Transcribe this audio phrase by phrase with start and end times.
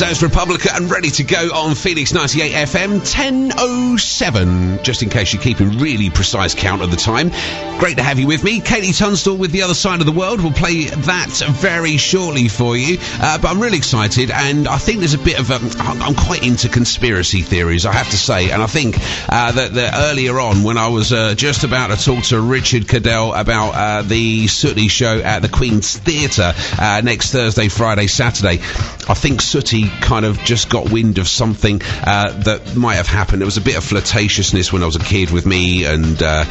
[0.00, 4.82] Sounds Republica and ready to go on Phoenix 98 FM 1007.
[4.82, 7.30] Just in case you're keeping really precise count of the time.
[7.78, 8.60] Great to have you with me.
[8.60, 10.40] KT Tunstall with The Other Side of the World.
[10.40, 12.96] We'll play that very shortly for you.
[13.20, 15.60] Uh, but I'm really excited and I think there's a bit of a.
[16.02, 18.50] I'm quite into conspiracy theories, I have to say.
[18.50, 18.96] And I think
[19.28, 22.88] uh, that, that, earlier on, when I was uh, just about to talk to Richard
[22.88, 28.62] Cadell about uh, the Sooty show at the Queen's Theatre uh, next Thursday, Friday, Saturday,
[29.10, 33.40] I think Sooty kind of just got wind of something uh, that might have happened.
[33.40, 36.44] There was a bit of flirtatiousness when I was a kid with me, and uh,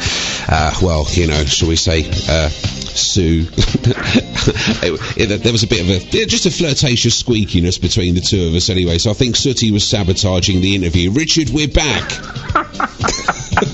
[0.48, 3.46] uh, well, you know, shall we say, uh, Sue.
[4.82, 8.48] it, it, there was a bit of a just a flirtatious squeakiness between the two
[8.48, 8.98] of us, anyway.
[8.98, 11.10] So I think Sooty was sabotaging the interview.
[11.10, 12.29] Richard, we're back.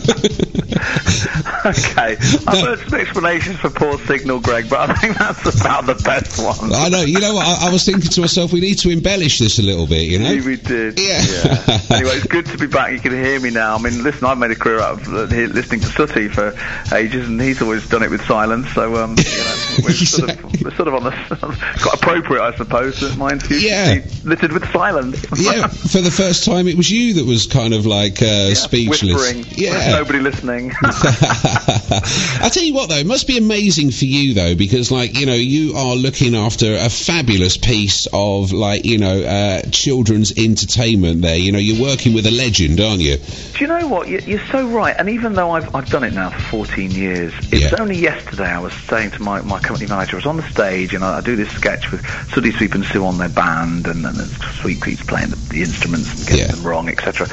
[1.66, 5.94] okay, I've heard some explanations for poor signal, Greg, but I think that's about the
[5.94, 6.72] best one.
[6.72, 7.00] I know.
[7.00, 7.46] You know what?
[7.46, 10.02] I, I, was thinking to myself, we need to embellish this a little bit.
[10.02, 10.98] You know, yeah, we did.
[11.00, 11.20] Yeah.
[11.22, 11.96] yeah.
[11.96, 12.92] anyway, it's good to be back.
[12.92, 13.74] You can hear me now.
[13.74, 16.54] I mean, listen, I've made a career out of uh, listening to Sooty for
[16.94, 18.72] ages, and he's always done it with silence.
[18.72, 21.10] So, um, you know, we're, sort of, we're sort of on the
[21.82, 23.00] quite appropriate, I suppose.
[23.00, 24.02] That mine's yeah.
[24.24, 25.24] littered with silence.
[25.36, 25.66] yeah.
[25.66, 29.02] For the first time, it was you that was kind of like uh, yeah, speechless.
[29.02, 29.44] Whispering.
[29.56, 29.95] Yeah.
[29.96, 30.72] Nobody listening.
[30.82, 35.24] I tell you what, though, it must be amazing for you, though, because, like, you
[35.24, 41.22] know, you are looking after a fabulous piece of, like, you know, uh, children's entertainment
[41.22, 41.36] there.
[41.36, 43.16] You know, you're working with a legend, aren't you?
[43.16, 44.08] Do you know what?
[44.08, 44.94] You're so right.
[44.98, 47.80] And even though I've, I've done it now for 14 years, it's yeah.
[47.80, 50.92] only yesterday I was saying to my, my company manager, I was on the stage
[50.92, 54.04] and I, I do this sketch with Sooty Sweep and Sue on their band and,
[54.04, 54.18] and
[54.60, 56.52] Sweep keeps playing the, the instruments and getting yeah.
[56.52, 57.28] them wrong, etc.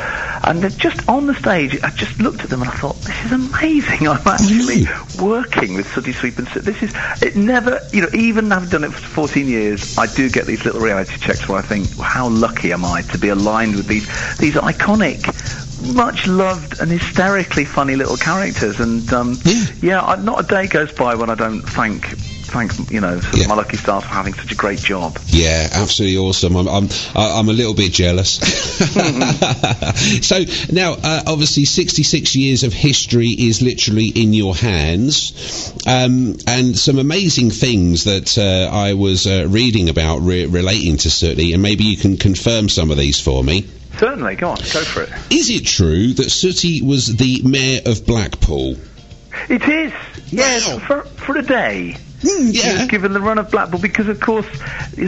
[0.45, 3.31] And just on the stage, I just looked at them and I thought, this is
[3.31, 4.07] amazing.
[4.07, 4.85] I'm actually
[5.21, 6.47] working with Sooty Sweep and.
[6.47, 10.29] This is, it never, you know, even having done it for 14 years, I do
[10.29, 13.29] get these little reality checks where I think, well, how lucky am I to be
[13.29, 14.05] aligned with these,
[14.37, 15.23] these iconic
[15.93, 18.79] much loved and hysterically funny little characters.
[18.79, 22.15] And um, yeah, yeah not a day goes by when I don't thank
[22.53, 23.47] thank you know yeah.
[23.47, 25.17] my lucky stars for having such a great job.
[25.27, 26.55] Yeah, absolutely awesome.
[26.55, 28.33] I'm I'm I'm a little bit jealous.
[30.25, 36.77] so now, uh, obviously, 66 years of history is literally in your hands, um, and
[36.77, 41.61] some amazing things that uh, I was uh, reading about re- relating to Sooty, and
[41.61, 43.67] maybe you can confirm some of these for me.
[43.97, 45.09] Certainly, go on, go for it.
[45.31, 48.75] Is it true that Sooty was the mayor of Blackpool?
[49.49, 49.91] It is,
[50.31, 50.79] yes, wow.
[50.79, 51.97] for, for a day.
[52.23, 52.61] Mm, yeah.
[52.61, 54.47] He was given the run of Blackpool because, of course,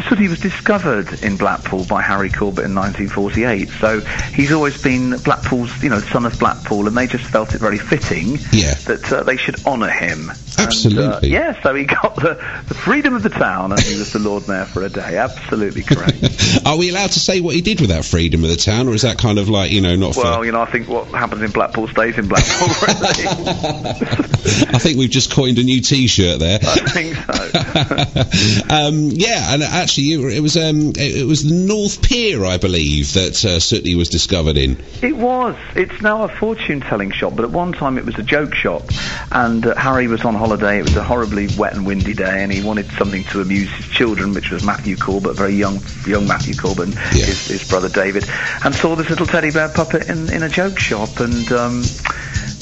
[0.09, 3.69] Sooty was discovered in Blackpool by Harry Corbett in 1948.
[3.79, 4.01] So
[4.33, 7.77] he's always been Blackpool's, you know, son of Blackpool, and they just felt it very
[7.77, 8.73] fitting yeah.
[8.85, 10.31] that uh, they should honour him.
[10.65, 11.03] Absolutely.
[11.05, 12.35] And, uh, yeah, so he got the,
[12.67, 15.17] the freedom of the town, and he was the Lord Mayor for a day.
[15.17, 16.61] Absolutely correct.
[16.65, 18.93] Are we allowed to say what he did with that freedom of the town, or
[18.93, 20.45] is that kind of like, you know, not Well, fair?
[20.45, 23.27] you know, I think what happens in Blackpool stays in Blackpool, really.
[24.67, 26.59] I think we've just coined a new T-shirt there.
[26.61, 28.75] I think so.
[28.75, 33.43] um, yeah, and actually, it was um, it was the North Pier, I believe, that
[33.43, 34.77] uh, Sooty was discovered in.
[35.01, 35.55] It was.
[35.75, 38.83] It's now a fortune-telling shop, but at one time it was a joke shop,
[39.31, 40.54] and uh, Harry was on holiday.
[40.63, 43.87] It was a horribly wet and windy day, and he wanted something to amuse his
[43.87, 47.25] children, which was Matthew Corbett, very young, young Matthew Corbett, yeah.
[47.25, 48.25] his, his, brother David,
[48.63, 51.51] and saw this little teddy bear puppet in, in a joke shop, and.
[51.51, 51.83] Um,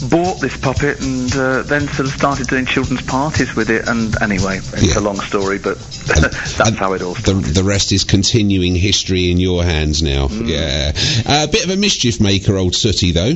[0.09, 3.87] bought this puppet and uh, then sort of started doing children's parties with it.
[3.87, 5.01] And anyway, it's yeah.
[5.01, 7.45] a long story, but that's and how it all started.
[7.45, 10.27] The, the, rest is continuing history in your hands now.
[10.27, 10.49] Mm.
[10.49, 10.91] Yeah.
[11.25, 13.33] A uh, bit of a mischief maker, old Sooty, though.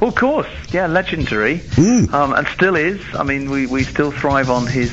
[0.00, 2.12] Well, of course, yeah, legendary, mm.
[2.12, 3.00] um, and still is.
[3.14, 4.92] I mean, we, we still thrive on his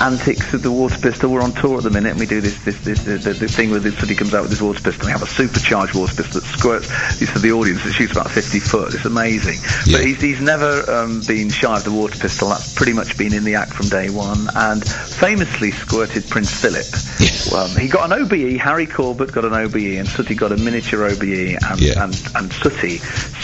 [0.00, 1.30] antics with the water pistol.
[1.30, 3.48] We're on tour at the minute, and we do this this, this, this the, the
[3.48, 5.04] thing where somebody comes out with this water pistol.
[5.04, 6.88] We have a supercharged water pistol that squirts
[7.18, 7.84] this for the audience.
[7.84, 8.94] It shoots about 50 foot.
[8.94, 9.58] It's amazing.
[9.84, 9.98] Yeah.
[9.98, 12.48] But he's, he's never um, been shy of the water pistol.
[12.48, 16.88] That's pretty much been in the act from day one, and famously squirted Prince Philip.
[17.52, 18.56] um, he got an OBE.
[18.56, 22.02] Harry Corbett got an OBE, and Sooty got a miniature OBE, and yeah.
[22.02, 22.96] and, and Sooty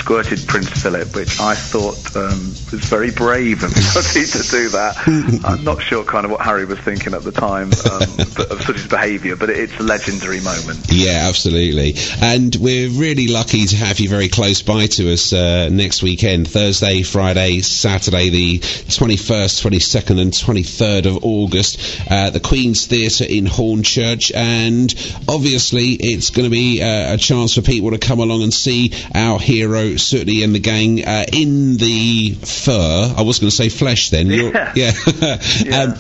[0.05, 5.41] squirted Prince Philip which I thought um, was very brave of Sooty to do that.
[5.45, 8.87] I'm not sure kind of what Harry was thinking at the time um, of Sooty's
[8.87, 10.87] behaviour, but it's a legendary moment.
[10.91, 11.95] Yeah, absolutely.
[12.21, 16.49] And we're really lucky to have you very close by to us uh, next weekend,
[16.49, 23.47] Thursday, Friday, Saturday, the 21st, 22nd, and 23rd of August, uh, the Queen's Theatre in
[23.47, 24.33] Hornchurch.
[24.35, 24.95] And
[25.27, 28.93] obviously, it's going to be uh, a chance for people to come along and see
[29.15, 33.15] our hero, Sooty, and the gang uh, in the fur.
[33.17, 34.27] I was going to say flesh then.
[34.29, 34.73] Yeah.
[34.75, 34.93] yeah.
[35.65, 35.83] Yeah.
[35.83, 35.95] um,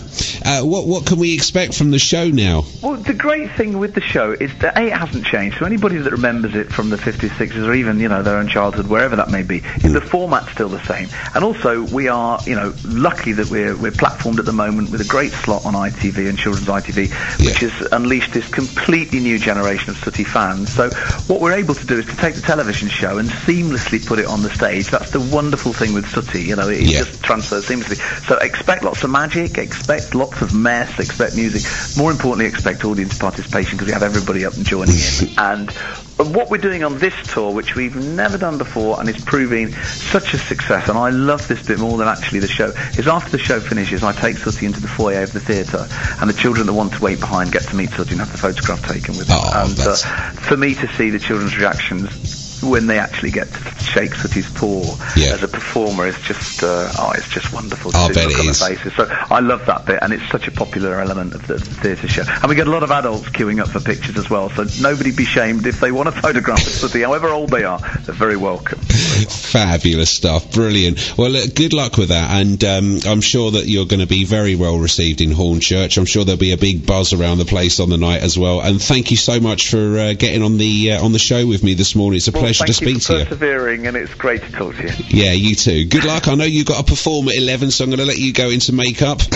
[0.44, 2.64] uh, what what can we expect from the show now?
[2.82, 5.58] Well, the great thing with the show is that A, it hasn't changed.
[5.58, 8.48] So anybody that remembers it from the 50s, 60s, or even, you know, their own
[8.48, 11.08] childhood, wherever that may be, is the format's still the same.
[11.34, 15.00] And also, we are, you know, lucky that we're, we're platformed at the moment with
[15.00, 17.68] a great slot on ITV and Children's ITV, which Yeah.
[17.68, 20.72] has unleashed this completely new generation of Sooty fans.
[20.72, 20.90] So
[21.26, 24.26] what we're able to do is to take the television show and seamlessly put it
[24.26, 24.88] on the stage.
[24.90, 27.00] That's the wonderful thing with Sooty, you know, it Yeah.
[27.04, 27.98] just transfers seamlessly.
[28.26, 31.62] So expect lots of magic, expect lots of mess, expect music.
[31.96, 35.28] More importantly, expect audience participation because we have everybody up and joining in.
[35.38, 35.70] and
[36.16, 40.32] what we're doing on this tour, which we've never done before and is proving such
[40.34, 42.66] a success, and I love this bit more than actually the show,
[42.96, 45.86] is after the show finishes, I take Sooty into the foyer of the theatre,
[46.20, 48.38] and the children that want to wait behind get to meet Sooty and have the
[48.38, 49.38] photograph taken with them.
[49.40, 53.58] Oh, and uh, for me to see the children's reactions when they actually get to
[53.94, 54.82] shake Sooty's paw
[55.16, 55.34] Yeah.
[55.34, 58.48] as a performer is just uh, oh it's just wonderful to I see look on
[58.48, 58.58] is.
[58.58, 58.92] their faces.
[58.94, 62.22] So I love that bit and it's such a popular element of the theatre show.
[62.26, 64.50] And we get a lot of adults queuing up for pictures as well.
[64.50, 68.14] So nobody be shamed if they want a photograph Sooty, however old they are, they're
[68.14, 68.78] very welcome.
[69.34, 71.14] Fabulous stuff, brilliant.
[71.16, 74.24] Well, look, good luck with that, and um, I'm sure that you're going to be
[74.24, 75.96] very well received in Hornchurch.
[75.98, 78.60] I'm sure there'll be a big buzz around the place on the night as well.
[78.60, 81.62] And thank you so much for uh, getting on the uh, on the show with
[81.62, 82.16] me this morning.
[82.16, 83.24] It's a Well, pleasure to speak for to you.
[83.26, 84.92] persevering and it's great to talk to you.
[85.08, 85.86] Yeah, you too.
[85.86, 86.28] Good luck.
[86.28, 88.50] I know you've got to perform at 11, so I'm going to let you go
[88.50, 89.18] into makeup.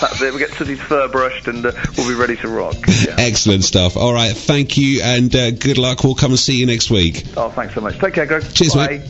[0.00, 0.32] That's it.
[0.32, 2.76] We get to Sooty's fur brushed and uh, we'll be ready to rock.
[2.86, 3.16] Yeah.
[3.18, 3.96] Excellent stuff.
[3.96, 6.04] All right, thank you, and uh, good luck.
[6.04, 7.24] We'll come and see you next week.
[7.36, 7.98] Oh, thanks so much.
[7.98, 8.42] Take care, Greg.
[8.52, 8.88] Cheers, Bye.
[8.88, 9.02] mate.